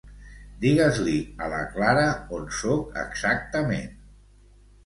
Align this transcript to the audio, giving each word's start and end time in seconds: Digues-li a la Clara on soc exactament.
Digues-li 0.63 1.13
a 1.47 1.49
la 1.51 1.59
Clara 1.75 2.07
on 2.39 2.49
soc 2.61 2.99
exactament. 3.05 3.93